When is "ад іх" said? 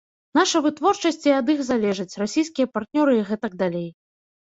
1.41-1.63